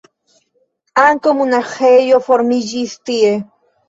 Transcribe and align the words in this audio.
Ankaŭ 1.01 1.33
monaĥejo 1.41 2.21
formiĝis 2.29 2.97
tie. 3.11 3.31